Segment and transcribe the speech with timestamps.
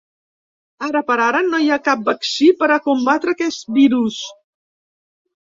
[0.87, 4.19] Ara per ara, no hi ha cap vaccí per a combatre aquest virus.